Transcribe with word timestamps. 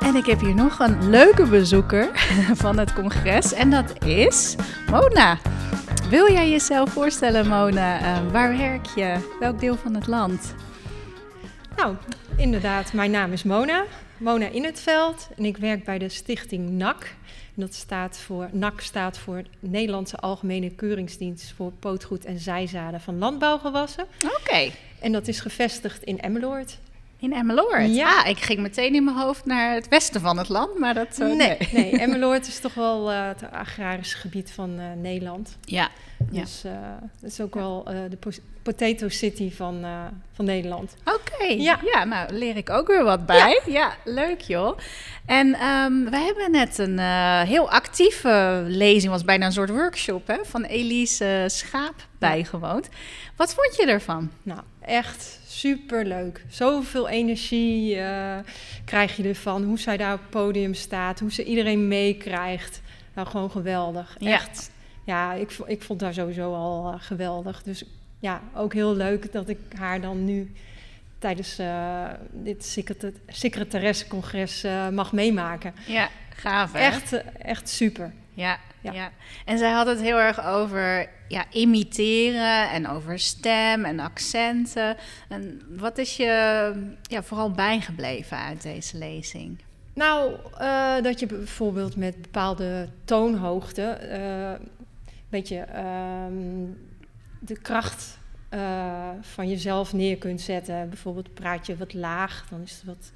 En 0.00 0.14
ik 0.16 0.26
heb 0.26 0.40
hier 0.40 0.54
nog 0.54 0.78
een 0.78 1.10
leuke 1.10 1.46
bezoeker 1.46 2.10
van 2.64 2.78
het 2.78 2.92
congres 2.92 3.52
en 3.52 3.70
dat 3.70 4.04
is 4.04 4.54
Mona. 4.90 5.38
Wil 6.08 6.32
jij 6.32 6.50
jezelf 6.50 6.90
voorstellen, 6.90 7.48
Mona? 7.48 8.00
Uh, 8.00 8.32
waar 8.32 8.56
werk 8.56 8.86
je? 8.86 9.36
Welk 9.40 9.60
deel 9.60 9.76
van 9.76 9.94
het 9.94 10.06
land? 10.06 10.54
Nou, 11.76 11.96
inderdaad, 12.36 12.92
mijn 12.92 13.10
naam 13.10 13.32
is 13.32 13.42
Mona. 13.42 13.84
Mona 14.16 14.48
in 14.48 14.64
het 14.64 14.80
veld 14.80 15.28
en 15.36 15.44
ik 15.44 15.56
werk 15.56 15.84
bij 15.84 15.98
de 15.98 16.08
stichting 16.08 16.70
NAC. 16.70 17.14
dat 17.54 17.74
staat 17.74 18.18
voor, 18.18 18.48
NAC 18.52 18.80
staat 18.80 19.18
voor 19.18 19.42
Nederlandse 19.60 20.16
Algemene 20.16 20.70
Keuringsdienst 20.70 21.52
voor 21.56 21.72
Pootgoed 21.72 22.24
en 22.24 22.38
Zijzaden 22.38 23.00
van 23.00 23.18
Landbouwgewassen. 23.18 24.06
Oké. 24.40 24.70
En 25.00 25.12
dat 25.12 25.28
is 25.28 25.40
gevestigd 25.40 26.02
in 26.02 26.20
Emmeloord. 26.20 26.78
In 27.26 27.32
Emmeloord? 27.32 27.94
Ja. 27.94 28.20
Ah, 28.20 28.28
ik 28.28 28.38
ging 28.38 28.60
meteen 28.60 28.94
in 28.94 29.04
mijn 29.04 29.16
hoofd 29.16 29.44
naar 29.44 29.74
het 29.74 29.88
westen 29.88 30.20
van 30.20 30.38
het 30.38 30.48
land, 30.48 30.78
maar 30.78 30.94
dat... 30.94 31.18
Uh, 31.20 31.36
nee, 31.36 31.58
nee. 31.72 31.90
Emmeloord 32.00 32.46
is 32.46 32.58
toch 32.58 32.74
wel 32.74 33.12
uh, 33.12 33.26
het 33.26 33.50
agrarische 33.50 34.16
gebied 34.16 34.52
van 34.52 34.70
uh, 34.80 34.84
Nederland. 34.96 35.56
Ja. 35.64 35.88
Dus 36.18 36.62
dat 37.20 37.30
is 37.30 37.40
ook 37.40 37.54
wel 37.54 37.84
de 37.84 38.18
potato 38.62 39.08
city 39.08 39.52
van, 39.52 39.84
van 40.32 40.44
Nederland. 40.44 40.96
Oké, 41.04 41.44
ja. 41.44 41.78
ja, 41.92 42.04
nou 42.04 42.32
leer 42.32 42.56
ik 42.56 42.70
ook 42.70 42.86
weer 42.86 43.04
wat 43.04 43.26
bij. 43.26 43.60
Ja, 43.66 43.94
leuk 44.04 44.40
joh. 44.40 44.78
En 45.26 45.64
um, 45.64 46.10
wij 46.10 46.24
hebben 46.24 46.50
net 46.50 46.78
een 46.78 46.98
heel 47.46 47.70
actieve 47.70 48.64
lezing, 48.66 49.12
was 49.12 49.24
bijna 49.24 49.46
een 49.46 49.52
soort 49.52 49.70
workshop, 49.70 50.26
hè, 50.26 50.38
van 50.42 50.64
Elise 50.64 51.44
Schaap 51.46 52.06
bijgewoond. 52.18 52.88
Wat 53.36 53.54
vond 53.54 53.76
je 53.76 53.86
ervan? 53.86 54.30
Nou, 54.42 54.60
echt 54.80 55.40
super 55.58 56.04
leuk. 56.04 56.44
Zoveel 56.48 57.08
energie 57.08 57.96
uh, 57.96 58.36
krijg 58.84 59.16
je 59.16 59.22
ervan. 59.22 59.64
Hoe 59.64 59.78
zij 59.78 59.96
daar 59.96 60.12
op 60.12 60.20
het 60.20 60.30
podium 60.30 60.74
staat, 60.74 61.20
hoe 61.20 61.32
ze 61.32 61.44
iedereen 61.44 61.88
meekrijgt. 61.88 62.80
Nou, 63.14 63.28
gewoon 63.28 63.50
geweldig. 63.50 64.16
Echt. 64.20 64.70
Ja, 65.04 65.32
ik, 65.32 65.50
ik 65.66 65.82
vond 65.82 66.00
haar 66.00 66.14
sowieso 66.14 66.54
al 66.54 66.92
uh, 66.92 67.00
geweldig. 67.00 67.62
Dus 67.62 67.84
ja, 68.18 68.40
ook 68.54 68.72
heel 68.72 68.96
leuk 68.96 69.32
dat 69.32 69.48
ik 69.48 69.58
haar 69.76 70.00
dan 70.00 70.24
nu 70.24 70.52
tijdens 71.18 71.60
uh, 71.60 72.04
dit 72.32 72.78
secretaressencongres 73.26 74.64
mag 74.92 75.12
meemaken. 75.12 75.74
Ja, 75.86 76.08
gaaf 76.28 76.72
hè? 76.72 76.78
Echt, 76.78 77.22
echt 77.38 77.68
super. 77.68 78.12
Ja, 78.34 78.58
ja. 78.92 79.10
En 79.44 79.58
zij 79.58 79.70
had 79.70 79.86
het 79.86 80.00
heel 80.00 80.18
erg 80.18 80.44
over 80.46 81.08
ja, 81.28 81.44
imiteren 81.50 82.70
en 82.70 82.88
over 82.88 83.18
stem 83.18 83.84
en 83.84 84.00
accenten. 84.00 84.96
En 85.28 85.62
wat 85.68 85.98
is 85.98 86.16
je 86.16 86.72
ja, 87.02 87.22
vooral 87.22 87.50
bijgebleven 87.50 88.38
uit 88.38 88.62
deze 88.62 88.98
lezing? 88.98 89.58
Nou, 89.94 90.36
uh, 90.60 91.02
dat 91.02 91.20
je 91.20 91.26
bijvoorbeeld 91.26 91.96
met 91.96 92.22
bepaalde 92.22 92.88
toonhoogte 93.04 93.98
uh, 94.02 94.50
een 94.50 95.28
beetje 95.28 95.56
ehm, 95.56 96.34
de 97.40 97.58
kracht 97.62 98.18
uh, 98.54 99.08
van 99.20 99.48
jezelf 99.48 99.92
neer 99.92 100.16
kunt 100.16 100.40
zetten. 100.40 100.88
Bijvoorbeeld 100.88 101.34
praat 101.34 101.66
je 101.66 101.76
wat 101.76 101.94
laag, 101.94 102.46
dan 102.50 102.60
is 102.62 102.72
het 102.72 102.84
wat 102.84 103.12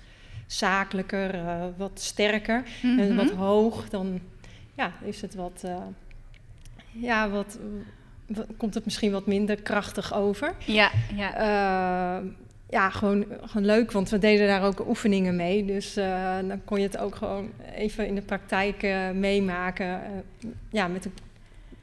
zakelijker, 0.46 1.40
wat 1.76 2.00
sterker. 2.00 2.64
Mm 2.82 2.98
-hmm. 2.98 3.08
En 3.08 3.16
wat 3.16 3.30
hoog, 3.30 3.88
dan 3.88 4.20
ja, 4.80 4.92
is 5.02 5.20
het 5.20 5.34
wat, 5.34 5.62
uh, 5.64 5.76
ja, 6.90 7.28
wat, 7.28 7.58
komt 8.56 8.74
het 8.74 8.84
misschien 8.84 9.12
wat 9.12 9.26
minder 9.26 9.56
krachtig 9.56 10.14
over. 10.14 10.54
Ja, 10.64 10.90
ja. 11.14 12.20
Uh, 12.20 12.26
ja, 12.68 12.90
gewoon, 12.90 13.24
gewoon 13.40 13.66
leuk, 13.66 13.92
want 13.92 14.10
we 14.10 14.18
deden 14.18 14.46
daar 14.46 14.62
ook 14.62 14.88
oefeningen 14.88 15.36
mee. 15.36 15.64
Dus 15.64 15.96
uh, 15.96 16.38
dan 16.48 16.64
kon 16.64 16.78
je 16.80 16.86
het 16.86 16.98
ook 16.98 17.14
gewoon 17.14 17.50
even 17.74 18.06
in 18.06 18.14
de 18.14 18.22
praktijk 18.22 18.82
meemaken. 19.14 20.00
ja, 20.70 20.88
met 20.88 21.02
de, 21.02 21.10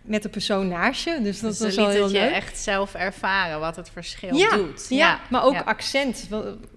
met 0.01 0.23
de 0.23 0.29
persoon 0.29 0.67
naast 0.67 1.03
je. 1.03 1.19
Dus 1.21 1.39
dat 1.39 1.57
dus 1.57 1.59
was 1.59 1.75
wel 1.75 1.89
heel 1.89 2.09
leuk. 2.09 2.21
je 2.21 2.35
echt 2.35 2.57
zelf 2.57 2.93
ervaren 2.93 3.59
wat 3.59 3.75
het 3.75 3.89
verschil 3.89 4.29
doet. 4.29 4.85
Ja, 4.89 4.97
ja, 4.97 5.19
maar 5.29 5.43
ook 5.43 5.61
accent. 5.65 6.29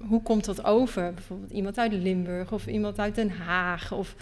Hoe 0.09 0.22
komt 0.22 0.44
dat 0.44 0.64
over? 0.64 1.14
Bijvoorbeeld 1.14 1.50
iemand 1.50 1.78
uit 1.78 1.92
Limburg 1.92 2.53
of 2.53 2.66
iemand 2.66 2.98
uit 2.98 3.14
Den 3.14 3.30
Haag 3.30 3.92
of 3.92 4.14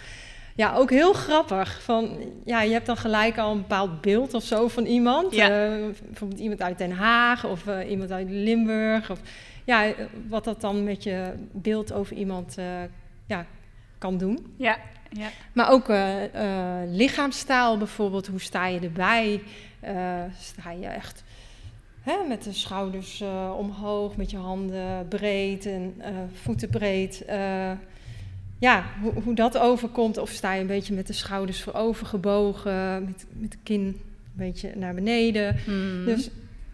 ja, 0.59 0.73
ook 0.75 0.89
heel 0.89 1.13
grappig. 1.13 1.81
Van, 1.81 2.17
ja, 2.45 2.61
je 2.61 2.71
hebt 2.71 2.85
dan 2.85 2.97
gelijk 2.97 3.37
al 3.37 3.51
een 3.51 3.61
bepaald 3.61 4.01
beeld 4.01 4.33
of 4.33 4.43
zo 4.43 4.67
van 4.67 4.85
iemand. 4.85 5.35
Ja. 5.35 5.49
Uh, 5.49 5.85
bijvoorbeeld 6.05 6.41
iemand 6.41 6.61
uit 6.61 6.77
Den 6.77 6.91
Haag 6.91 7.45
of 7.45 7.65
uh, 7.65 7.89
iemand 7.89 8.11
uit 8.11 8.29
Limburg. 8.29 9.11
Of, 9.11 9.19
ja, 9.65 9.93
wat 10.27 10.43
dat 10.43 10.61
dan 10.61 10.83
met 10.83 11.03
je 11.03 11.33
beeld 11.51 11.93
over 11.93 12.15
iemand 12.15 12.55
uh, 12.59 12.65
ja, 13.25 13.45
kan 13.97 14.17
doen. 14.17 14.53
Ja, 14.57 14.77
ja. 15.09 15.27
Maar 15.53 15.71
ook 15.71 15.87
lichaamstaal 16.87 17.77
bijvoorbeeld. 17.77 18.27
Hoe 18.27 18.41
sta 18.41 18.67
je 18.67 18.79
erbij? 18.79 19.43
sta 20.39 20.71
je 20.71 20.87
echt 20.87 21.23
hè, 22.01 22.27
met 22.27 22.43
de 22.43 22.53
schouders 22.53 23.23
omhoog, 23.57 24.15
met 24.15 24.31
je 24.31 24.37
handen 24.37 25.07
breed 25.07 25.65
en 25.65 26.01
voeten 26.33 26.69
breed 26.69 27.25
ja, 28.59 28.85
hoe, 29.01 29.13
hoe 29.23 29.35
dat 29.35 29.57
overkomt. 29.57 30.17
Of 30.17 30.29
sta 30.29 30.53
je 30.53 30.61
een 30.61 30.67
beetje 30.67 30.93
met 30.93 31.07
de 31.07 31.13
schouders 31.13 31.61
voorover 31.61 32.05
gebogen, 32.05 33.05
met, 33.05 33.25
met 33.29 33.51
de 33.51 33.57
kin 33.63 33.81
een 33.81 34.01
beetje 34.33 34.71
naar 34.75 34.93
beneden. 34.93 35.57
Hmm. 35.65 36.05
Dus 36.05 36.29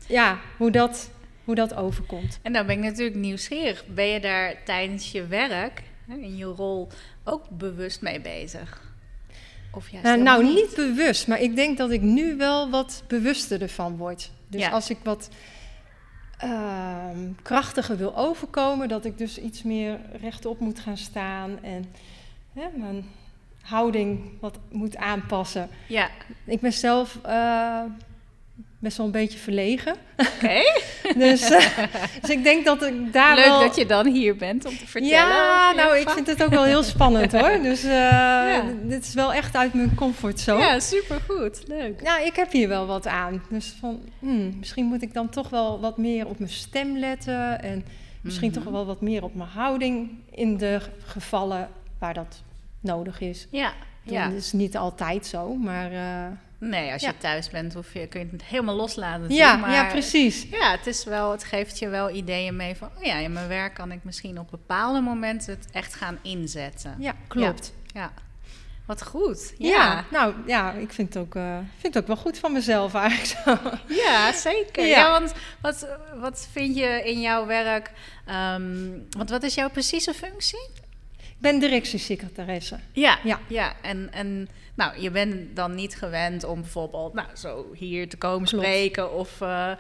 ja, 0.08 0.40
hoe 0.58 0.72
dat, 0.72 1.10
hoe 1.44 1.56
dat 1.56 1.74
overkomt. 1.74 2.40
En 2.42 2.54
dan 2.54 2.66
ben 2.66 2.78
ik 2.78 2.84
natuurlijk 2.84 3.18
nieuwsgierig. 3.18 3.86
Ben 3.88 4.06
je 4.06 4.20
daar 4.20 4.56
tijdens 4.64 5.12
je 5.12 5.28
werk, 5.28 5.84
in 6.08 6.38
je 6.38 6.46
rol, 6.46 6.88
ook 7.24 7.50
bewust 7.50 8.02
mee 8.02 8.22
bezig? 8.22 8.84
Of 9.72 9.90
juist 9.90 10.08
uh, 10.08 10.24
nou, 10.24 10.44
niet? 10.44 10.56
niet 10.56 10.76
bewust, 10.76 11.28
maar 11.28 11.42
ik 11.42 11.56
denk 11.56 11.78
dat 11.78 11.92
ik 11.92 12.02
nu 12.02 12.36
wel 12.36 12.70
wat 12.70 13.04
bewuster 13.08 13.62
ervan 13.62 13.98
word. 13.98 14.32
Dus 14.48 14.62
ja. 14.62 14.70
als 14.70 14.90
ik 14.90 14.98
wat 15.04 15.30
uh, 16.44 17.10
krachtiger 17.42 17.98
wil 17.98 18.18
overkomen. 18.18 18.88
Dat 18.88 19.06
ik 19.06 19.18
dus 19.18 19.40
iets 19.40 19.64
meer 19.64 20.00
rechtop 20.22 20.60
moet 20.60 20.80
gaan 20.80 20.98
staan 20.98 21.64
en 21.64 21.86
hè, 22.54 22.68
mijn 22.76 23.06
houding 23.62 24.32
wat 24.40 24.58
moet 24.72 24.98
aanpassen. 24.98 25.70
Ja. 25.88 26.10
Ik 26.46 26.60
ben 26.60 26.74
zelf 26.74 27.20
uh, 27.26 27.82
best 28.86 28.98
wel 28.98 29.06
een 29.06 29.12
beetje 29.12 29.38
verlegen. 29.38 29.96
Oké. 30.18 30.62
dus, 31.26 31.52
uh, 31.52 31.60
dus 32.22 32.30
ik 32.30 32.44
denk 32.44 32.66
dat 32.66 32.84
ik 32.84 33.14
daar 33.14 33.36
Leuk 33.36 33.46
wel... 33.46 33.60
dat 33.60 33.76
je 33.76 33.86
dan 33.86 34.08
hier 34.08 34.36
bent 34.36 34.66
om 34.66 34.78
te 34.78 34.88
vertellen. 34.88 35.18
Ja, 35.18 35.72
nou, 35.76 35.98
ik 35.98 36.10
vind 36.10 36.28
het 36.28 36.44
ook 36.44 36.50
wel 36.50 36.64
heel 36.64 36.84
spannend 36.84 37.32
hoor. 37.32 37.62
Dus 37.70 37.84
uh, 37.84 37.92
ja. 37.92 38.64
dit 38.84 39.04
is 39.04 39.14
wel 39.14 39.34
echt 39.34 39.56
uit 39.56 39.74
mijn 39.74 39.96
comfortzone. 39.96 40.64
Ja, 40.64 40.80
supergoed. 40.80 41.64
Leuk. 41.68 42.02
Ja, 42.04 42.20
ik 42.20 42.36
heb 42.36 42.52
hier 42.52 42.68
wel 42.68 42.86
wat 42.86 43.08
aan. 43.08 43.44
Dus 43.50 43.76
van, 43.80 44.00
hmm, 44.20 44.56
misschien 44.60 44.86
moet 44.86 45.02
ik 45.02 45.14
dan 45.14 45.30
toch 45.30 45.50
wel 45.50 45.80
wat 45.80 45.98
meer 45.98 46.28
op 46.28 46.40
mijn 46.40 46.52
stem 46.52 46.98
letten. 46.98 47.62
En 47.62 47.86
misschien 48.22 48.48
mm 48.48 48.54
-hmm. 48.54 48.64
toch 48.64 48.74
wel 48.74 48.86
wat 48.86 49.02
meer 49.02 49.24
op 49.24 49.36
mijn 49.36 49.50
houding 49.50 50.10
in 50.32 50.58
de 50.58 50.80
gevallen 51.06 51.70
waar 52.00 52.14
dat 52.14 52.42
nodig 52.80 53.22
is. 53.22 53.48
Ja, 53.50 53.74
ja. 54.04 54.28
Dat 54.28 54.38
is 54.38 54.52
niet 54.52 54.78
altijd 54.78 55.26
zo, 55.26 55.54
maar... 55.54 55.92
Uh, 55.92 56.28
Nee, 56.58 56.92
als 56.92 57.02
je 57.02 57.08
ja. 57.08 57.14
thuis 57.18 57.50
bent 57.50 57.74
hoef 57.74 57.94
je, 57.94 58.08
kun 58.08 58.20
je 58.20 58.28
het 58.32 58.44
helemaal 58.44 58.76
loslaten. 58.76 59.34
Ja, 59.34 59.56
maar, 59.56 59.72
ja, 59.72 59.86
precies. 59.86 60.48
Ja, 60.52 60.72
het, 60.72 60.88
is 60.88 61.04
wel, 61.04 61.32
het 61.32 61.44
geeft 61.44 61.80
je 61.80 61.88
wel 61.88 62.10
ideeën 62.10 62.56
mee 62.56 62.76
van... 62.76 62.90
oh 62.98 63.04
ja, 63.04 63.16
in 63.16 63.34
mijn 63.34 63.48
werk 63.48 63.74
kan 63.74 63.92
ik 63.92 64.04
misschien 64.04 64.40
op 64.40 64.52
bepaalde 64.52 65.00
momenten 65.00 65.54
het 65.54 65.68
echt 65.72 65.96
gaan 65.96 66.18
inzetten. 66.22 66.96
Ja, 67.00 67.14
klopt. 67.28 67.74
Ja, 67.86 68.02
ja. 68.02 68.12
wat 68.86 69.04
goed. 69.04 69.54
Ja. 69.58 70.06
nou 70.12 70.34
ja, 70.46 70.72
ik 70.72 70.94
vind 70.94 71.14
het, 71.14 71.24
ook, 71.24 71.36
uh, 71.36 71.58
vind 71.78 71.94
het 71.94 72.04
ook 72.04 72.08
wel 72.08 72.18
goed 72.18 72.38
van 72.38 72.52
mezelf 72.52 72.94
eigenlijk 72.94 73.42
zo. 73.46 73.58
Ja, 73.94 74.32
zeker. 74.34 74.86
Ja, 74.86 75.12
want 75.12 75.34
wat, 75.62 75.88
wat 76.20 76.48
vind 76.52 76.76
je 76.76 77.02
in 77.04 77.22
jouw 77.22 77.46
werk... 77.46 77.92
Um, 78.30 79.08
want 79.10 79.30
wat 79.30 79.44
is 79.44 79.56
jouw 79.56 79.70
precieze 79.70 80.14
functie? 80.14 80.70
Ik 81.36 81.42
ben 81.42 81.60
directiesecretaresse. 81.60 82.80
Ja, 82.92 83.20
ja. 83.24 83.40
ja. 83.48 83.74
En, 83.82 84.14
en 84.14 84.48
nou, 84.76 85.02
je 85.02 85.12
bent 85.12 85.56
dan 85.56 85.76
niet 85.76 85.96
gewend 85.96 86.44
om 86.44 86.62
bijvoorbeeld 86.62 87.14
nou, 87.14 87.28
zo 87.34 87.66
hier 87.74 88.10
te 88.10 88.18
komen 88.18 88.48
Klopt. 88.48 88.66
spreken. 88.66 89.14
Of, 89.14 89.42
uh, 89.42 89.72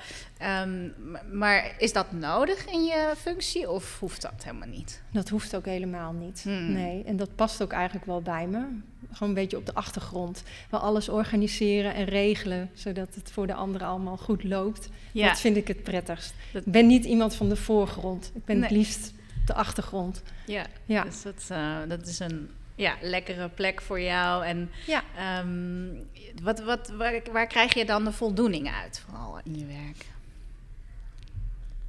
um, 0.62 0.94
maar 1.32 1.76
is 1.78 1.94
dat 1.94 2.12
nodig 2.12 2.66
in 2.66 2.84
je 2.84 3.14
functie 3.18 3.70
of 3.70 4.00
hoeft 4.00 4.22
dat 4.22 4.44
helemaal 4.44 4.68
niet? 4.68 5.02
Dat 5.12 5.30
hoeft 5.30 5.56
ook 5.56 5.66
helemaal 5.66 6.14
niet. 6.14 6.42
Hmm. 6.44 6.72
Nee, 6.74 7.04
en 7.04 7.16
dat 7.16 7.36
past 7.36 7.64
ook 7.64 7.72
eigenlijk 7.72 8.06
wel 8.06 8.22
bij 8.22 8.48
me. 8.48 8.66
Gewoon 9.12 9.30
een 9.30 9.42
beetje 9.42 9.58
op 9.58 9.66
de 9.66 9.74
achtergrond. 9.74 10.44
Wel 10.70 10.80
alles 10.80 11.10
organiseren 11.10 11.94
en 11.94 12.06
regelen, 12.06 12.70
zodat 12.74 13.16
het 13.16 13.32
voor 13.32 13.48
de 13.48 13.54
anderen 13.54 13.88
allemaal 13.88 14.18
goed 14.18 14.44
loopt. 14.44 14.90
Ja. 15.12 15.28
Dat 15.28 15.40
vind 15.40 15.58
ik 15.58 15.68
het 15.68 15.84
prettigst. 15.84 16.34
Dat... 16.54 16.66
Ik 16.66 16.72
ben 16.72 16.88
niet 16.88 17.06
iemand 17.06 17.36
van 17.36 17.50
de 17.50 17.56
voorgrond. 17.56 18.32
Ik 18.34 18.46
ben 18.46 18.60
nee. 18.60 18.68
het 18.68 18.78
liefst 18.78 19.14
de 19.48 19.54
achtergrond. 19.54 20.22
Ja, 20.46 20.66
ja. 20.86 21.04
dus 21.04 21.22
dat, 21.22 21.48
uh, 21.52 21.78
dat 21.88 22.08
is 22.08 22.20
een 22.20 22.50
ja, 22.76 22.96
lekkere 23.02 23.50
plek 23.50 23.82
voor 23.82 24.02
jou. 24.02 24.46
En 24.46 24.72
ja. 24.86 25.04
um, 25.40 26.08
wat, 26.42 26.60
wat, 26.60 26.90
waar, 26.90 27.22
waar, 27.32 27.48
krijg 27.48 27.74
je 27.74 27.86
dan 27.86 28.04
de 28.04 28.12
voldoening 28.12 28.72
uit, 28.72 29.04
vooral 29.06 29.40
in 29.44 29.60
je 29.60 29.66
werk? 29.66 30.06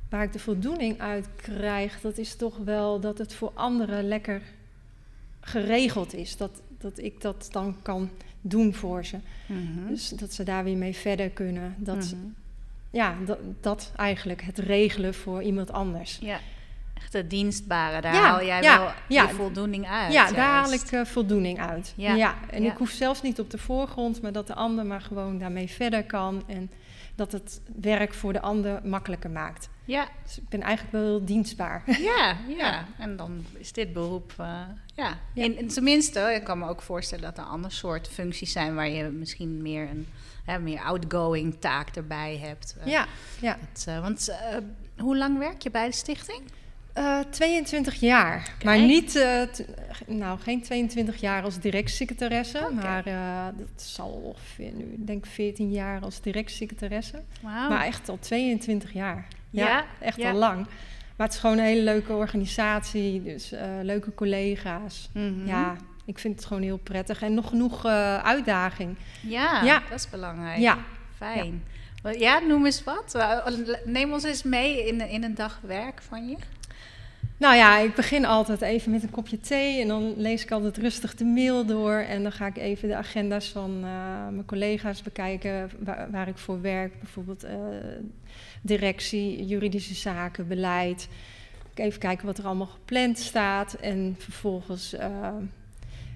waar 0.08 0.22
ik 0.22 0.32
de 0.32 0.38
voldoening 0.38 1.00
uit 1.00 1.28
krijg, 1.36 2.00
dat 2.00 2.18
is 2.18 2.34
toch 2.34 2.56
wel 2.56 3.00
dat 3.00 3.18
het 3.18 3.34
voor 3.34 3.50
anderen 3.54 4.08
lekker 4.08 4.42
geregeld 5.40 6.14
is. 6.14 6.36
Dat, 6.36 6.62
dat 6.78 6.98
ik 6.98 7.20
dat 7.20 7.48
dan 7.50 7.76
kan 7.82 8.10
doen 8.40 8.74
voor 8.74 9.04
ze. 9.04 9.16
Mhm. 9.46 9.88
Dus 9.88 10.08
dat 10.08 10.32
ze 10.32 10.42
daar 10.42 10.64
weer 10.64 10.76
mee 10.76 10.94
verder 10.94 11.30
kunnen. 11.30 11.74
Dat, 11.78 11.96
Mhm. 11.96 12.26
Ja, 12.90 13.16
dat, 13.24 13.38
dat 13.60 13.92
eigenlijk, 13.96 14.42
het 14.42 14.58
regelen 14.58 15.14
voor 15.14 15.42
iemand 15.42 15.72
anders. 15.72 16.18
Ja, 16.20 16.40
echt 16.96 17.12
het 17.12 17.30
dienstbare. 17.30 18.00
Daar 18.00 18.14
haal 18.14 18.44
jij 18.44 18.60
wel 18.60 18.90
je 19.08 19.28
voldoening 19.28 19.88
uit. 19.88 20.12
Ja, 20.12 20.30
daar 20.30 20.48
haal 20.48 20.68
juist. 20.68 20.84
ik 20.84 20.92
eh, 20.92 21.04
voldoening 21.04 21.60
uit. 21.60 21.92
Ja, 21.96 22.34
en 22.50 22.64
ik 22.64 22.76
hoef 22.76 22.90
zelfs 22.90 23.22
niet 23.22 23.40
op 23.40 23.50
de 23.50 23.58
voorgrond, 23.58 24.22
maar 24.22 24.32
dat 24.32 24.46
de 24.46 24.54
ander 24.54 24.86
maar 24.86 25.00
gewoon 25.00 25.38
daarmee 25.38 25.68
verder 25.68 26.04
kan. 26.04 26.42
En 26.46 26.70
dat 27.14 27.32
het 27.32 27.60
werk 27.80 28.14
voor 28.14 28.32
de 28.32 28.40
ander 28.40 28.80
makkelijker 28.84 29.30
maakt. 29.30 29.68
Ja, 29.84 30.08
Dus 30.24 30.38
ik 30.38 30.48
ben 30.48 30.62
eigenlijk 30.62 30.96
wel 30.96 31.04
heel 31.04 31.24
dienstbaar. 31.24 31.82
ja, 32.00 32.36
ja. 32.58 32.84
En 32.98 33.16
dan 33.16 33.44
is 33.58 33.72
dit 33.72 33.92
beroep, 33.92 34.34
eh, 34.38 34.60
ja. 34.94 35.18
In 35.34 35.68
tenminste, 35.68 36.20
ik 36.20 36.44
kan 36.44 36.58
me 36.58 36.68
ook 36.68 36.82
voorstellen 36.82 37.24
dat 37.24 37.38
er 37.38 37.44
ander 37.44 37.72
soort 37.72 38.08
functies 38.08 38.52
zijn 38.52 38.74
waar 38.74 38.88
je 38.88 39.04
misschien 39.04 39.62
meer 39.62 39.88
een 39.90 40.06
hè, 40.44 40.58
meer 40.58 40.80
outgoing 40.80 41.56
taak 41.60 41.96
erbij 41.96 42.38
hebt. 42.38 42.76
Eh, 42.80 42.86
ja, 42.86 43.06
ja. 43.40 43.58
het, 43.60 43.84
want 44.00 44.36
hoe 44.96 45.16
lang 45.16 45.38
werk 45.38 45.62
je 45.62 45.70
bij 45.70 45.86
de 45.86 45.94
stichting? 45.94 46.42
Eh, 46.96 47.18
22 47.30 47.94
jaar. 47.94 48.50
Maar 48.64 48.78
niet, 48.78 49.16
eh, 49.16 49.42
nou, 50.06 50.38
geen 50.38 50.62
22 50.62 51.16
jaar 51.20 51.42
als 51.42 51.58
directiesecretaresse. 51.58 52.58
Oké. 52.58 52.72
Maar 52.72 53.06
eh, 53.06 53.46
dat 53.56 53.82
zal 53.82 54.08
ongeveer 54.08 54.72
nu, 54.72 54.84
ik 54.84 55.06
denk 55.06 55.26
14 55.26 55.70
jaar 55.70 56.00
als 56.00 56.20
directiesecretaresse. 56.20 57.22
Wauw. 57.40 57.68
Maar 57.68 57.84
echt 57.84 58.08
al 58.08 58.18
22 58.18 58.92
jaar. 58.92 59.26
Ja. 59.50 59.66
Ja, 59.66 59.84
echt 60.00 60.16
ja. 60.16 60.30
al 60.30 60.36
lang. 60.36 60.66
Maar 61.16 61.26
het 61.26 61.34
is 61.34 61.40
gewoon 61.40 61.58
een 61.58 61.64
hele 61.64 61.82
leuke 61.82 62.12
organisatie. 62.12 63.22
Dus 63.22 63.52
eh, 63.52 63.68
leuke 63.82 64.14
collega's. 64.14 65.08
Mhm. 65.12 65.46
Ja, 65.46 65.76
ik 66.04 66.18
vind 66.18 66.36
het 66.36 66.44
gewoon 66.46 66.62
heel 66.62 66.78
prettig. 66.78 67.22
En 67.22 67.34
nog 67.34 67.48
genoeg 67.48 67.84
eh, 67.84 68.18
uitdaging. 68.18 68.96
ja, 69.20 69.62
Ja. 69.64 69.82
dat 69.90 69.98
is 69.98 70.10
belangrijk. 70.10 70.58
Ja. 70.58 70.78
Fijn. 71.16 71.62
Ja. 72.18 72.38
noem 72.38 72.64
eens 72.64 72.84
wat. 72.84 73.14
Eh, 73.14 73.46
Neem 73.84 74.12
ons 74.12 74.22
eens 74.24 74.42
mee 74.42 74.86
in, 74.86 75.00
in 75.08 75.24
een 75.24 75.34
dag 75.34 75.60
werk 75.62 76.02
van 76.02 76.28
je. 76.28 76.36
Nou 77.38 77.56
ja, 77.56 77.78
ik 77.78 77.94
begin 77.94 78.24
altijd 78.24 78.60
even 78.60 78.90
met 78.90 79.02
een 79.02 79.10
kopje 79.10 79.40
thee 79.40 79.80
en 79.80 79.88
dan 79.88 80.14
lees 80.16 80.42
ik 80.42 80.50
altijd 80.50 80.76
rustig 80.76 81.14
de 81.14 81.24
mail 81.24 81.66
door. 81.66 81.94
En 81.94 82.22
dan 82.22 82.32
ga 82.32 82.46
ik 82.46 82.56
even 82.56 82.88
de 82.88 82.96
agenda's 82.96 83.48
van 83.48 83.70
eh, 83.76 84.28
mijn 84.28 84.44
collega's 84.46 85.02
bekijken 85.02 85.70
waar, 86.10 86.28
ik 86.28 86.38
voor 86.38 86.60
werk. 86.60 86.98
Bijvoorbeeld 86.98 87.44
eh, 87.44 87.56
directie, 88.62 89.46
juridische 89.46 89.94
zaken, 89.94 90.48
beleid. 90.48 91.08
Even 91.74 92.00
kijken 92.00 92.26
wat 92.26 92.38
er 92.38 92.44
allemaal 92.44 92.66
gepland 92.66 93.18
staat. 93.18 93.74
En 93.74 94.16
vervolgens 94.18 94.92
eh, 94.92 95.34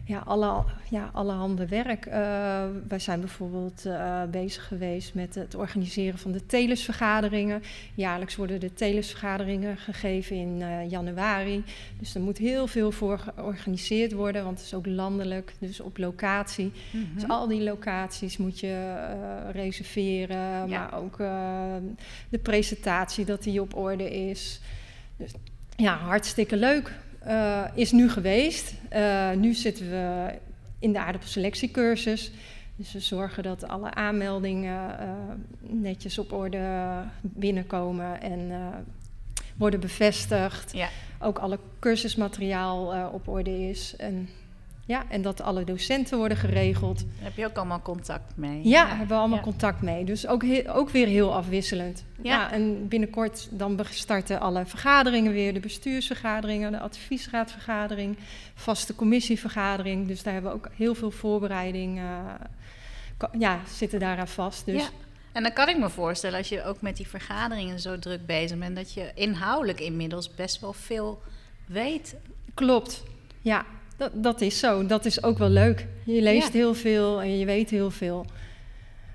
ja, 0.04 0.22
alle, 0.26 0.64
ja, 0.90 1.10
allerhande 1.12 1.68
werk. 1.68 2.06
Eh, 2.06 2.64
wij 2.88 2.98
zijn 2.98 3.20
bijvoorbeeld 3.20 3.84
eh, 3.86 4.22
bezig 4.30 4.66
geweest 4.66 5.14
met 5.14 5.34
het 5.34 5.54
organiseren 5.54 6.18
van 6.18 6.32
de 6.32 6.46
telesvergaderingen. 6.46 7.62
Jaarlijks 7.94 8.36
worden 8.36 8.60
de 8.60 8.72
telesvergaderingen 8.72 9.76
gegeven 9.76 10.36
in 10.36 10.62
eh, 10.62 10.90
januari. 10.90 11.64
Dus 11.98 12.14
er 12.14 12.20
moet 12.20 12.38
heel 12.38 12.66
veel 12.66 12.92
voor 12.92 13.18
georganiseerd 13.18 14.12
worden, 14.12 14.44
want 14.44 14.56
het 14.56 14.66
is 14.66 14.74
ook 14.74 14.86
landelijk, 14.86 15.54
dus 15.58 15.80
op 15.80 15.98
locatie. 15.98 16.72
Dus 17.14 17.28
al 17.28 17.48
die 17.48 17.62
locaties 17.62 18.36
moet 18.36 18.60
je 18.60 19.06
reserveren, 19.52 20.68
maar 20.68 20.94
ook 20.94 21.16
de 22.28 22.38
presentatie 22.42 23.24
dat 23.24 23.42
die 23.42 23.60
op 23.60 23.76
orde 23.76 24.10
is. 24.10 24.60
Dus 25.16 25.32
ja, 25.76 25.96
hartstikke 25.96 26.56
leuk. 26.56 26.92
Eh, 27.20 27.64
is 27.74 27.92
nu 27.92 28.10
geweest. 28.10 28.74
Eh, 28.88 29.30
nu 29.30 29.54
zitten 29.54 29.90
we 29.90 30.34
in 30.78 30.92
de 30.92 30.98
aardappelselectiecursus. 30.98 32.32
Dus 32.76 32.92
we 32.92 33.00
zorgen 33.00 33.42
dat 33.42 33.68
alle 33.68 33.94
aanmeldingen 33.94 34.98
eh, 34.98 35.08
netjes 35.60 36.18
op 36.18 36.32
orde 36.32 36.92
binnenkomen 37.20 38.20
en 38.20 38.50
worden 39.56 39.80
bevestigd. 39.80 40.72
Ja. 40.72 40.88
Ook 41.18 41.38
alle 41.38 41.58
cursusmateriaal 41.78 43.10
op 43.12 43.28
orde 43.28 43.68
is. 43.68 43.96
En, 43.96 44.28
ja, 44.90 45.04
en 45.08 45.22
dat 45.22 45.40
alle 45.40 45.64
docenten 45.64 46.18
worden 46.18 46.36
geregeld. 46.36 46.98
Daar 46.98 47.24
heb 47.24 47.36
je 47.36 47.46
ook 47.46 47.56
allemaal 47.56 47.82
contact 47.82 48.36
mee. 48.36 48.68
Ja, 48.68 48.88
hebben 48.88 49.06
we 49.08 49.14
allemaal 49.14 49.36
Ja. 49.38 49.42
contact 49.44 49.82
mee. 49.82 50.04
Dus 50.04 50.26
ook, 50.26 50.44
ook 50.66 50.90
weer 50.90 51.06
heel 51.06 51.34
afwisselend. 51.34 52.04
Ja. 52.22 52.30
Ja. 52.32 52.52
en 52.52 52.88
binnenkort 52.88 53.48
dan 53.50 53.80
starten 53.90 54.40
alle 54.40 54.66
vergaderingen 54.66 55.32
weer. 55.32 55.54
De 55.54 55.60
bestuursvergaderingen, 55.60 56.72
de 56.72 56.80
adviesraadvergadering, 56.80 58.16
vaste 58.54 58.94
commissievergadering. 58.94 60.06
Dus 60.08 60.22
daar 60.22 60.32
hebben 60.32 60.50
we 60.50 60.56
ook 60.56 60.68
heel 60.76 60.94
veel 60.94 61.10
voorbereiding. 61.10 61.98
eh, 61.98 63.28
ja, 63.38 63.60
zitten 63.68 63.98
daaraan 64.00 64.28
vast. 64.28 64.66
Dus 64.66 64.82
Ja. 64.82 64.88
En 65.32 65.42
dan 65.42 65.52
kan 65.52 65.68
ik 65.68 65.78
me 65.78 65.90
voorstellen, 65.90 66.38
als 66.38 66.48
je 66.48 66.64
ook 66.64 66.80
met 66.80 66.96
die 66.96 67.06
vergaderingen 67.08 67.80
zo 67.80 67.98
druk 67.98 68.26
bezig 68.26 68.58
bent, 68.58 68.76
dat 68.76 68.92
je 68.92 69.10
inhoudelijk 69.14 69.80
inmiddels 69.80 70.34
best 70.34 70.60
wel 70.60 70.72
veel 70.72 71.22
weet. 71.66 72.16
klopt. 72.54 73.02
Ja, 73.40 73.64
dat, 74.00 74.22
dat 74.22 74.40
is 74.40 74.58
zo. 74.58 74.86
Dat 74.86 75.04
is 75.04 75.22
ook 75.22 75.38
wel 75.38 75.48
leuk. 75.48 75.86
Je 76.04 76.22
leest 76.22 76.52
Ja. 76.52 76.58
heel 76.58 76.74
veel 76.74 77.20
en 77.20 77.38
je 77.38 77.44
weet 77.44 77.70
heel 77.70 77.90
veel. 77.90 78.26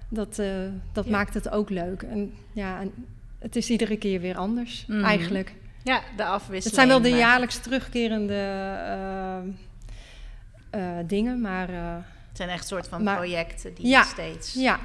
Dat, 0.09 0.39
eh, 0.39 0.47
dat 0.93 1.05
Ja. 1.05 1.11
maakt 1.11 1.33
het 1.33 1.49
ook 1.49 1.69
leuk. 1.69 2.01
En 2.01 2.33
ja, 2.53 2.79
en 2.79 2.91
het 3.39 3.55
is 3.55 3.69
iedere 3.69 3.97
keer 3.97 4.21
weer 4.21 4.37
anders, 4.37 4.85
Mhm. 4.87 5.03
eigenlijk. 5.03 5.53
Ja, 5.83 6.01
de 6.17 6.23
afwisseling. 6.25 6.63
Het 6.63 6.73
zijn 6.73 6.87
wel 6.87 7.01
de 7.01 7.09
jaarlijks 7.17 7.57
terugkerende 7.59 8.33
eh, 8.33 9.37
eh, 10.69 11.05
dingen, 11.07 11.41
maar 11.41 11.67
Het 11.69 12.43
zijn 12.43 12.55
echt 12.55 12.67
soort 12.67 12.87
van 12.87 13.03
Maar- 13.03 13.15
projecten 13.15 13.73
die 13.73 13.87
Ja, 13.87 14.03
steeds. 14.03 14.53
ja. 14.53 14.79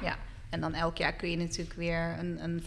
En 0.51 0.61
dan 0.61 0.73
elk 0.73 0.97
jaar 0.97 1.13
kun 1.13 1.29
je 1.29 1.37
natuurlijk 1.37 1.75
weer 1.77 2.15
een, 2.19 2.43
een 2.43 2.63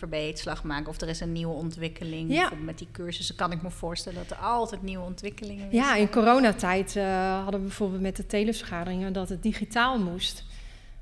maken. 0.65 0.87
Of 0.89 1.01
er 1.01 1.09
is 1.09 1.21
een 1.21 1.33
nieuwe 1.33 1.55
ontwikkeling. 1.55 2.33
Ja. 2.35 2.51
Met 2.65 2.79
die 2.79 2.89
cursussen 2.93 3.35
kan 3.35 3.53
ik 3.53 3.63
me 3.63 3.71
voorstellen 3.71 4.19
dat 4.29 4.39
er 4.39 4.45
altijd 4.45 4.83
nieuwe 4.83 5.05
ontwikkelingen 5.05 5.69
ja, 5.71 5.85
zijn. 5.89 6.01
in 6.01 6.11
coronatijd 6.11 6.97
eh, 6.97 7.43
hadden 7.43 7.61
we 7.61 7.67
bijvoorbeeld 7.67 8.01
met 8.03 8.17
de 8.17 8.27
telesvergaderingen 8.27 9.13
dat 9.13 9.29
het 9.29 9.43
digitaal 9.43 9.99
moest. 9.99 10.45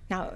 Nou, 0.07 0.31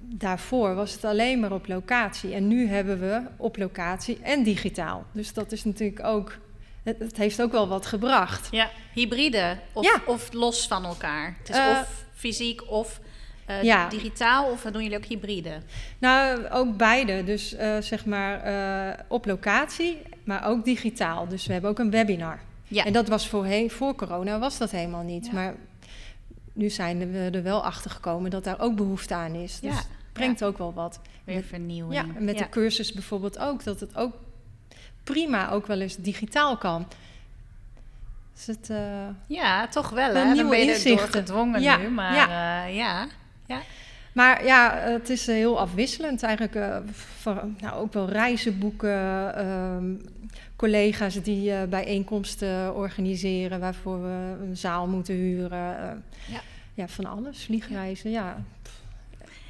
daarvoor 0.00 0.74
was 0.74 0.92
het 0.92 1.04
alleen 1.04 1.40
maar 1.40 1.52
op 1.52 1.66
locatie. 1.68 2.34
En 2.34 2.48
nu 2.48 2.66
hebben 2.68 3.00
we 3.00 3.20
op 3.36 3.56
locatie 3.56 4.18
en 4.22 4.42
digitaal. 4.42 5.04
Dus 5.12 5.32
dat 5.32 5.52
is 5.52 5.64
natuurlijk 5.64 6.04
ook, 6.04 6.38
het, 6.82 6.98
het 6.98 7.16
heeft 7.16 7.42
ook 7.42 7.52
wel 7.52 7.68
wat 7.68 7.86
gebracht. 7.86 8.48
Ja, 8.50 8.70
hybride 8.92 9.58
of, 9.72 9.84
Ja. 9.84 10.02
of 10.06 10.32
los 10.32 10.66
van 10.66 10.84
elkaar. 10.84 11.36
Het 11.38 11.48
is 11.48 11.56
Eh, 11.56 11.66
of 11.70 12.04
fysiek 12.14 12.70
of 12.70 13.00
eh, 13.58 13.62
ja. 13.62 13.88
digitaal 13.88 14.50
of 14.50 14.62
doen 14.62 14.82
jullie 14.82 14.96
ook 14.96 15.04
hybride? 15.04 15.58
Nou, 15.98 16.48
ook 16.48 16.76
beide. 16.76 17.24
Dus 17.24 17.54
eh, 17.54 17.76
zeg 17.80 18.04
maar 18.04 18.40
eh, 18.42 18.98
op 19.08 19.26
locatie, 19.26 20.02
maar 20.24 20.46
ook 20.46 20.64
digitaal. 20.64 21.28
Dus 21.28 21.46
we 21.46 21.52
hebben 21.52 21.70
ook 21.70 21.78
een 21.78 21.90
webinar. 21.90 22.40
Ja. 22.68 22.84
En 22.84 22.92
dat 22.92 23.08
was 23.08 23.28
voorheen, 23.28 23.70
voor 23.70 23.94
corona 23.94 24.38
was 24.38 24.58
dat 24.58 24.70
helemaal 24.70 25.02
niet. 25.02 25.26
Ja. 25.26 25.32
Maar 25.32 25.54
nu 26.52 26.70
zijn 26.70 27.12
we 27.12 27.30
er 27.32 27.42
wel 27.42 27.64
achter 27.64 27.90
gekomen 27.90 28.30
dat 28.30 28.44
daar 28.44 28.60
ook 28.60 28.76
behoefte 28.76 29.14
aan 29.14 29.34
is. 29.34 29.60
Dus 29.60 29.70
Ja, 29.70 29.76
het 29.76 29.88
brengt 30.12 30.44
ook 30.44 30.58
wel 30.58 30.72
wat. 30.72 31.00
Weer 31.24 31.36
Met- 31.36 31.46
vernieuwing. 31.46 31.94
Ja, 31.94 32.06
met 32.18 32.38
de 32.38 32.48
cursus 32.48 32.92
bijvoorbeeld 32.92 33.38
ook, 33.38 33.64
dat 33.64 33.80
het 33.80 33.96
ook 33.96 34.12
prima 35.04 35.50
ook 35.50 35.66
wel 35.66 35.80
eens 35.80 35.96
digitaal 35.96 36.56
kan. 36.56 36.86
Dus 38.34 38.46
het, 38.46 38.70
Ja, 39.26 39.68
toch 39.68 39.90
wel. 39.90 40.14
Hè? 40.14 40.34
Dan 40.34 40.48
ben 40.48 40.58
je 40.64 40.72
er 40.72 40.84
door 40.84 40.98
gedwongen 40.98 41.62
Ja, 41.62 41.76
nu. 41.76 41.88
Maar 41.88 42.14
ja. 42.14 42.64
ja. 42.64 43.06
Maar 44.12 44.44
ja, 44.44 44.74
het 44.76 45.08
is 45.10 45.28
eh, 45.28 45.34
heel 45.34 45.58
afwisselend 45.60 46.22
eigenlijk. 46.22 46.54
eh, 46.54 46.76
van, 47.18 47.56
nou, 47.60 47.74
ook 47.80 47.92
wel 47.92 48.08
reizen 48.08 48.58
boeken, 48.58 49.34
ehm, 49.36 49.94
collega's 50.56 51.22
die 51.22 51.52
eh, 51.52 51.62
bijeenkomsten 51.68 52.74
organiseren 52.74 53.60
waarvoor 53.60 54.02
we 54.02 54.36
een 54.42 54.56
zaal 54.56 54.86
moeten 54.86 55.14
huren. 55.14 56.04
Ja. 56.26 56.40
ja, 56.74 56.88
van 56.88 57.04
alles, 57.06 57.44
vliegreizen, 57.44 58.10
ja. 58.10 58.42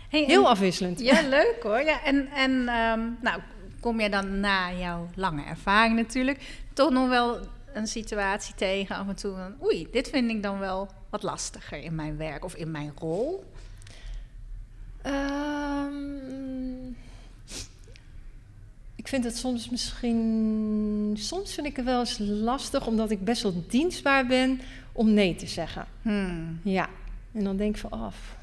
Hey, 0.09 0.25
Heel 0.25 0.45
en- 0.45 0.51
afwisselend. 0.51 1.01
Ja, 1.01 1.21
leuk 1.29 1.59
hoor. 1.63 1.81
Ja, 1.81 2.05
en 2.05 2.29
en 2.29 2.51
ehm, 2.69 3.01
nou, 3.21 3.41
kom 3.81 4.01
je 4.01 4.09
dan 4.11 4.41
na 4.41 4.73
jouw 4.73 5.09
lange 5.15 5.45
ervaring 5.45 5.97
natuurlijk 5.97 6.63
toch 6.73 6.91
nog 6.91 7.09
wel 7.09 7.39
een 7.73 7.87
situatie 7.87 8.55
tegen 8.55 8.97
af 8.97 9.09
en 9.09 9.17
toe 9.17 9.35
van 9.37 9.67
oei, 9.67 9.89
dit 9.93 10.09
vind 10.09 10.31
ik 10.31 10.43
dan 10.43 10.59
wel 10.59 10.89
wat 11.11 11.23
lastiger 11.23 11.79
in 11.83 11.95
mijn 11.95 12.17
werk 12.17 12.45
of 12.45 12.55
in 12.55 12.71
mijn 12.71 12.93
rol. 12.99 13.45
Ehm, 15.03 16.87
ik 18.95 19.09
vind 19.09 19.25
het 19.25 19.37
soms 19.37 19.71
misschien... 19.71 21.15
Soms 21.19 21.55
vind 21.55 21.67
ik 21.67 21.77
het 21.77 21.85
wel 21.85 21.99
eens 21.99 22.19
lastig, 22.19 22.87
omdat 22.87 23.11
ik 23.11 23.25
best 23.25 23.43
wel 23.43 23.65
dienstbaar 23.69 24.27
ben, 24.27 24.61
om 24.93 25.13
nee 25.13 25.35
te 25.35 25.47
zeggen. 25.47 25.87
Hmm. 26.03 26.61
Ja, 26.63 26.89
en 27.33 27.45
dan 27.45 27.57
denk 27.57 27.75
ik 27.75 27.81
van 27.81 27.91
af. 27.91 28.37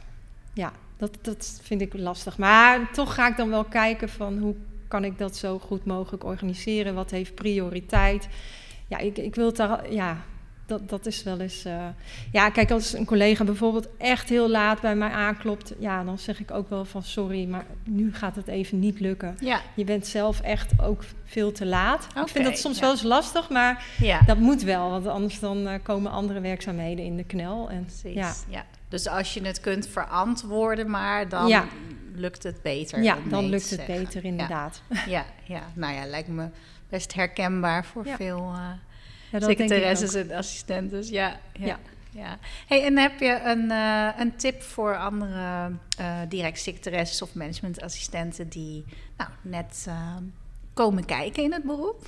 Ja, 0.54 0.72
dat, 0.98 1.18
dat 1.22 1.60
vind 1.64 1.82
ik 1.82 1.94
lastig. 1.94 2.38
Maar 2.38 2.92
toch 2.92 3.14
ga 3.14 3.28
ik 3.28 3.38
dan 3.38 3.50
wel 3.50 3.64
kijken 3.64 4.10
van 4.10 4.38
hoe 4.38 4.56
kan 4.88 5.04
ik 5.04 5.18
dat 5.18 5.38
zo 5.38 5.60
goed 5.60 5.86
mogelijk 5.86 6.24
organiseren? 6.24 6.96
Wat 6.96 7.12
heeft 7.12 7.36
prioriteit? 7.36 8.28
Ja, 8.88 8.98
ik, 8.98 9.18
ik 9.18 9.36
wil 9.36 9.46
het 9.46 9.56
daar, 9.56 9.94
ja, 9.94 10.18
dat, 10.70 10.90
dat 10.90 11.06
is 11.06 11.24
wel 11.24 11.40
eens. 11.40 11.66
Uh, 11.66 11.88
ja, 12.32 12.50
kijk, 12.50 12.72
als 12.72 12.94
een 12.94 13.06
collega 13.06 13.44
bijvoorbeeld 13.44 13.88
echt 13.98 14.30
heel 14.30 14.50
laat 14.50 14.82
bij 14.82 14.96
mij 14.96 15.10
aanklopt, 15.10 15.74
ja, 15.80 16.04
dan 16.04 16.18
zeg 16.18 16.40
ik 16.40 16.52
ook 16.52 16.70
wel 16.70 16.86
van 16.86 17.04
sorry, 17.04 17.46
maar 17.46 17.66
nu 17.84 18.14
gaat 18.14 18.36
het 18.36 18.48
even 18.48 18.80
niet 18.80 19.00
lukken. 19.00 19.38
Ja. 19.40 19.62
Je 19.74 19.84
bent 19.84 20.08
zelf 20.08 20.42
echt 20.42 20.72
ook 20.82 21.04
veel 21.26 21.52
te 21.52 21.66
laat. 21.66 22.08
Okay, 22.10 22.24
ik 22.24 22.30
vind 22.30 22.46
dat 22.46 22.58
soms 22.58 22.76
ja. 22.76 22.82
wel 22.82 22.92
eens 22.92 23.04
lastig, 23.04 23.50
maar 23.50 23.86
Ja, 23.98 24.22
dat 24.26 24.38
moet 24.38 24.62
wel, 24.62 24.90
want 24.90 25.08
anders 25.08 25.40
dan 25.40 25.68
uh, 25.68 25.74
komen 25.84 26.12
andere 26.12 26.40
werkzaamheden 26.40 27.06
in 27.06 27.18
de 27.18 27.24
knel. 27.24 27.70
En, 27.70 27.86
precies. 27.86 28.14
Ja. 28.14 28.34
Ja. 28.48 28.66
Dus 28.88 29.08
als 29.08 29.34
je 29.34 29.42
het 29.42 29.60
kunt 29.60 29.88
verantwoorden, 29.88 30.90
maar 30.90 31.30
dan 31.30 31.68
lukt 32.16 32.44
het 32.44 32.62
beter. 32.62 33.04
ja, 33.04 33.18
dan 33.30 33.46
lukt 33.46 33.70
het 33.70 33.80
zeggen. 33.80 34.04
beter 34.04 34.26
inderdaad. 34.26 34.82
Ja, 35.08 35.26
ja, 35.44 35.62
nou 35.74 35.94
ja, 35.94 36.06
lijkt 36.06 36.28
me 36.28 36.50
best 36.90 37.14
herkenbaar 37.14 37.86
voor 37.86 38.06
veel 38.06 38.52
uh, 38.56 38.70
Ja, 39.32 39.40
secretaresses 39.40 40.16
ook. 40.16 40.24
en 40.24 40.38
assistentes. 40.38 41.10
Ja, 41.10 41.40
ja. 41.54 41.66
ja. 41.66 41.80
Ja. 42.12 42.38
Hey, 42.68 42.84
en 42.86 42.98
heb 42.98 43.20
je 43.20 43.42
een, 43.44 43.64
uh, 43.70 44.10
een 44.18 44.36
tip 44.36 44.62
voor 44.62 44.98
andere 44.98 45.72
uh, 46.00 46.18
direct 46.30 46.60
secretaresses 46.60 47.22
of 47.22 47.34
managementassistenten 47.34 48.50
die 48.50 48.86
nou, 49.18 49.30
net 49.42 49.86
uh, 49.88 50.16
komen 50.74 51.06
kijken 51.06 51.44
in 51.44 51.54
het 51.54 51.64
beroep? 51.64 52.08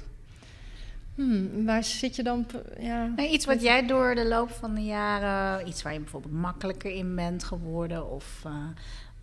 Hmm, 1.15 1.65
waar 1.65 1.83
zit 1.83 2.15
je 2.15 2.23
dan? 2.23 2.45
Ja, 2.79 3.13
iets 3.17 3.45
wat 3.45 3.61
jij 3.61 3.87
door 3.87 4.15
de 4.15 4.27
loop 4.27 4.51
van 4.51 4.75
de 4.75 4.83
jaren, 4.83 5.67
iets 5.67 5.81
waar 5.81 5.93
je 5.93 5.99
bijvoorbeeld 5.99 6.33
makkelijker 6.33 6.91
in 6.91 7.15
bent 7.15 7.43
geworden 7.43 8.11
of 8.11 8.43
uh, 8.45 8.53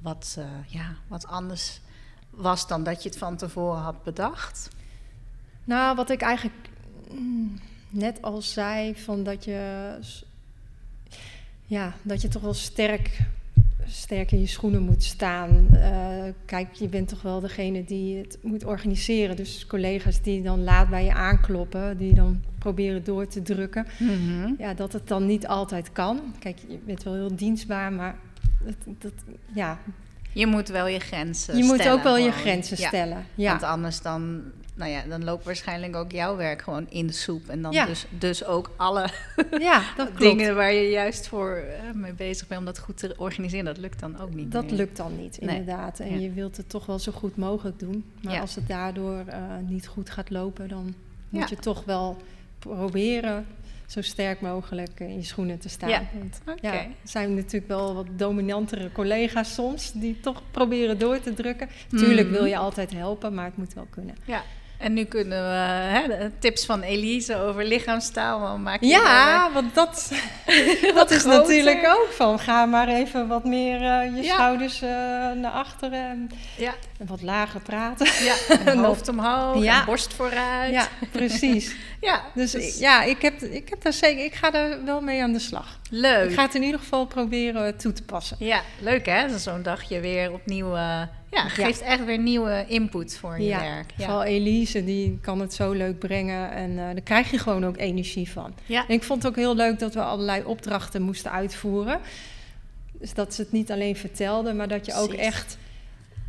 wat, 0.00 0.38
ja, 0.66 0.94
wat 1.06 1.26
anders 1.26 1.80
was 2.30 2.66
dan 2.66 2.82
dat 2.82 3.02
je 3.02 3.08
het 3.08 3.18
van 3.18 3.36
tevoren 3.36 3.80
had 3.80 4.02
bedacht? 4.02 4.68
Nou, 5.64 5.96
wat 5.96 6.10
ik 6.10 6.20
eigenlijk 6.20 6.68
mm, 7.10 7.58
net 7.90 8.22
al 8.22 8.42
zei, 8.42 8.94
van 8.96 9.22
dat 9.22 9.44
je, 9.44 9.90
ja, 11.64 11.94
dat 12.02 12.22
je 12.22 12.28
toch 12.28 12.42
wel 12.42 12.54
sterk, 12.54 13.18
sterk 13.86 14.32
in 14.32 14.40
je 14.40 14.46
schoenen 14.46 14.82
moet 14.82 15.02
staan. 15.02 15.66
Uh, 15.72 16.22
kijk, 16.44 16.74
je 16.74 16.88
bent 16.88 17.08
toch 17.08 17.22
wel 17.22 17.40
degene 17.40 17.84
die 17.84 18.16
het 18.16 18.38
moet 18.42 18.64
organiseren. 18.64 19.36
Dus 19.36 19.66
collega's 19.66 20.22
die 20.22 20.42
dan 20.42 20.64
laat 20.64 20.90
bij 20.90 21.04
je 21.04 21.14
aankloppen, 21.14 21.98
die 21.98 22.14
dan 22.14 22.42
proberen 22.58 23.04
door 23.04 23.26
te 23.26 23.42
drukken. 23.42 23.86
Mm 23.98 24.08
-hmm. 24.08 24.54
Ja, 24.58 24.74
dat 24.74 24.92
het 24.92 25.08
dan 25.08 25.26
niet 25.26 25.46
altijd 25.46 25.92
kan. 25.92 26.20
Kijk, 26.38 26.58
je 26.68 26.78
bent 26.84 27.02
wel 27.02 27.14
heel 27.14 27.36
dienstbaar, 27.36 27.92
maar 27.92 28.18
dat, 28.64 28.74
dat 28.98 29.12
ja. 29.52 29.78
Je 30.32 30.46
moet 30.46 30.68
wel 30.68 30.86
je 30.86 30.98
grenzen 30.98 31.56
je 31.56 31.62
stellen. 31.62 31.82
Je 31.82 31.84
moet 31.84 31.98
ook 31.98 32.02
wel 32.02 32.14
gewoon. 32.14 32.26
je 32.26 32.32
grenzen 32.32 32.76
ja. 32.80 32.86
stellen. 32.86 33.26
Ja. 33.34 33.50
Want 33.50 33.62
anders 33.62 34.02
dan, 34.02 34.42
nou 34.78 34.90
ja, 34.90 35.02
dan 35.08 35.24
loopt 35.24 35.44
waarschijnlijk 35.44 35.96
ook 35.96 36.12
jouw 36.12 36.36
werk 36.36 36.62
gewoon 36.62 36.86
in 36.90 37.06
de 37.06 37.12
soep. 37.12 37.48
En 37.48 37.62
dan 37.62 37.72
Ja. 37.72 37.86
dus, 37.86 38.06
dus 38.10 38.44
ook 38.44 38.70
alle 38.76 39.08
ja, 39.58 39.82
dingen 40.18 40.54
waar 40.54 40.72
je 40.72 40.90
juist 40.90 41.28
voor 41.28 41.56
uh, 41.56 41.92
mee 41.94 42.12
bezig 42.12 42.46
bent 42.46 42.60
om 42.60 42.66
dat 42.66 42.78
goed 42.78 42.96
te 42.96 43.14
organiseren, 43.16 43.64
dat 43.64 43.78
lukt 43.78 44.00
dan 44.00 44.20
ook 44.20 44.34
niet 44.34 44.52
Dat 44.52 44.64
meer. 44.64 44.74
lukt 44.74 44.96
dan 44.96 45.16
niet, 45.16 45.40
Nee. 45.40 45.58
inderdaad. 45.58 46.00
En 46.00 46.12
Ja. 46.12 46.18
je 46.20 46.32
wilt 46.32 46.56
het 46.56 46.68
toch 46.68 46.86
wel 46.86 46.98
zo 46.98 47.12
goed 47.12 47.36
mogelijk 47.36 47.78
doen. 47.78 48.04
Maar 48.20 48.40
als 48.40 48.54
het 48.54 48.68
daardoor 48.68 49.22
uh, 49.28 49.34
niet 49.68 49.86
goed 49.86 50.10
gaat 50.10 50.30
lopen, 50.30 50.68
dan 50.68 50.94
moet 51.28 51.48
je 51.48 51.56
toch 51.56 51.84
wel 51.84 52.16
proberen 52.58 53.46
zo 53.86 54.02
sterk 54.02 54.40
mogelijk 54.40 55.00
in 55.00 55.14
je 55.16 55.22
schoenen 55.24 55.58
te 55.58 55.68
staan. 55.68 55.88
Ja. 55.88 56.02
Want, 56.18 56.40
Oké. 56.46 56.66
ja, 56.66 56.72
er 56.72 56.88
zijn 57.02 57.34
natuurlijk 57.34 57.68
wel 57.68 57.94
wat 57.94 58.06
dominantere 58.16 58.92
collega's 58.92 59.54
soms 59.54 59.92
die 59.92 60.20
toch 60.20 60.42
proberen 60.50 60.98
door 60.98 61.20
te 61.20 61.34
drukken. 61.34 61.68
Tuurlijk 61.88 62.26
Mhm. 62.28 62.36
wil 62.36 62.44
je 62.44 62.56
altijd 62.56 62.90
helpen, 62.92 63.34
maar 63.34 63.44
het 63.44 63.56
moet 63.56 63.74
wel 63.74 63.86
kunnen. 63.90 64.16
Ja. 64.24 64.42
En 64.78 64.92
nu 64.92 65.04
kunnen 65.04 65.42
we 65.42 65.56
hè, 65.98 66.06
de 66.06 66.30
tips 66.38 66.64
van 66.66 66.82
Elise 66.82 67.36
over 67.36 67.64
lichaamstaal 67.64 68.58
maken. 68.58 68.86
Ja, 68.88 69.50
want 69.52 69.74
dat, 69.74 70.12
dat 70.94 71.10
is 71.10 71.20
groter. 71.20 71.38
natuurlijk 71.40 71.86
ook 71.86 72.08
van. 72.12 72.38
Ga 72.38 72.66
maar 72.66 72.88
even 72.88 73.28
wat 73.28 73.44
meer 73.44 73.80
uh, 73.80 74.16
je 74.16 74.22
Ja. 74.22 74.34
schouders 74.34 74.82
uh, 74.82 74.88
naar 75.32 75.50
achteren 75.52 76.08
en, 76.08 76.30
Ja, 76.56 76.74
en 76.98 77.06
wat 77.06 77.22
lager 77.22 77.60
praten. 77.60 78.06
ja. 78.24 78.34
En 78.72 78.78
hoofd 78.78 79.08
omhoog, 79.08 79.62
Ja. 79.62 79.78
en 79.80 79.84
borst 79.84 80.14
vooruit. 80.14 80.72
Ja, 80.72 80.88
precies. 81.12 81.74
ja 82.00 82.22
Dus 82.34 82.50
dus 82.50 82.74
ik- 82.74 82.80
ja, 82.80 83.02
ik, 83.02 83.22
heb, 83.22 83.40
ik, 83.42 83.68
heb 83.68 83.82
daar 83.82 83.92
zeker, 83.92 84.24
ik 84.24 84.34
ga 84.34 84.50
daar 84.50 84.84
wel 84.84 85.00
mee 85.00 85.22
aan 85.22 85.32
de 85.32 85.38
slag. 85.38 85.78
leuk. 85.90 86.28
Ik 86.30 86.34
ga 86.36 86.42
het 86.42 86.54
in 86.54 86.62
ieder 86.62 86.80
geval 86.80 87.06
proberen 87.06 87.76
toe 87.76 87.92
te 87.92 88.02
passen. 88.02 88.36
Ja, 88.40 88.60
leuk 88.80 89.06
hè? 89.06 89.38
Zo'n 89.38 89.62
dagje 89.62 90.00
weer 90.00 90.32
opnieuw. 90.32 90.76
uh, 90.76 91.02
ja, 91.30 91.48
geeft 91.48 91.80
echt 91.80 92.04
weer 92.04 92.18
nieuwe 92.18 92.64
input 92.68 93.16
voor 93.16 93.40
je 93.40 93.46
Ja, 93.46 93.60
werk. 93.60 93.90
Ja. 93.96 94.04
Vooral 94.04 94.24
Elise, 94.24 94.84
die 94.84 95.18
kan 95.20 95.40
het 95.40 95.54
zo 95.54 95.72
leuk 95.72 95.98
brengen 95.98 96.50
en 96.50 96.70
uh, 96.70 96.76
daar 96.76 97.00
krijg 97.00 97.30
je 97.30 97.38
gewoon 97.38 97.66
ook 97.66 97.76
energie 97.76 98.30
van. 98.30 98.54
Ja. 98.66 98.84
En 98.88 98.94
ik 98.94 99.02
vond 99.02 99.22
het 99.22 99.32
ook 99.32 99.38
heel 99.38 99.56
leuk 99.56 99.78
dat 99.78 99.94
we 99.94 100.02
allerlei 100.02 100.42
opdrachten 100.44 101.02
moesten 101.02 101.30
uitvoeren. 101.32 102.00
Dus 102.92 103.14
dat 103.14 103.34
ze 103.34 103.42
het 103.42 103.52
niet 103.52 103.72
alleen 103.72 103.96
vertelde, 103.96 104.52
maar 104.52 104.68
dat 104.68 104.86
je 104.86 104.94
ook 104.94 105.12
echt 105.12 105.58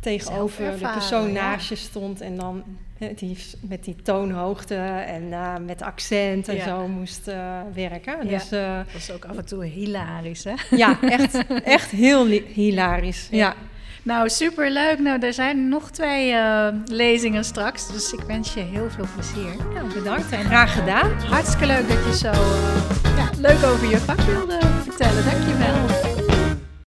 tegenover 0.00 0.78
de 0.78 0.90
persoon 0.92 1.26
ja. 1.26 1.32
naast 1.32 1.68
je 1.68 1.74
stond 1.76 2.20
en 2.20 2.36
dan 2.36 2.64
hè, 2.98 3.14
die, 3.14 3.36
met 3.60 3.84
die 3.84 3.96
toonhoogte 4.02 4.74
en 5.06 5.22
uh, 5.22 5.54
met 5.66 5.82
accent 5.82 6.48
en 6.48 6.56
Ja. 6.56 6.64
zo 6.64 6.88
moest 6.88 7.28
uh, 7.28 7.60
werken. 7.74 8.16
Ja. 8.16 8.38
Dus 8.38 8.52
uh, 8.52 8.76
Dat 8.76 8.92
was 8.92 9.10
ook 9.10 9.24
af 9.24 9.36
en 9.36 9.44
toe 9.44 9.64
hilarisch 9.64 10.44
hè? 10.44 10.54
ja, 10.76 10.98
echt, 11.02 11.46
echt 11.64 11.90
heel 11.90 12.26
hilarisch. 12.26 13.28
Ja. 13.30 13.38
ja. 13.38 13.54
Nou, 14.02 14.28
superleuk. 14.28 14.98
Nou, 14.98 15.20
er 15.26 15.32
zijn 15.32 15.68
nog 15.68 15.90
twee 15.90 16.32
uh, 16.32 16.66
lezingen 16.84 17.44
straks. 17.44 17.92
Dus 17.92 18.12
ik 18.12 18.20
wens 18.20 18.54
je 18.54 18.60
heel 18.60 18.90
veel 18.90 19.06
plezier. 19.14 19.54
Ja, 19.74 19.82
bedankt 19.94 20.32
en 20.32 20.44
graag 20.44 20.74
gedaan. 20.74 21.10
Hartstikke 21.10 21.66
leuk 21.66 21.88
dat 21.88 22.04
je 22.04 22.16
zo 22.16 22.30
uh, 22.30 23.16
ja, 23.16 23.28
leuk 23.38 23.64
over 23.64 23.88
je 23.88 23.98
vak 23.98 24.20
wilde 24.20 24.58
vertellen. 24.84 25.24
Dankjewel. 25.24 25.99